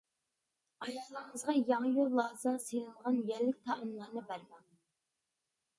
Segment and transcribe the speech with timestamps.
[0.85, 4.67] ئايالىڭىزغا ياڭيۇ، لازا سېلىنغان يەللىك تائاملارنى بەرمەڭ.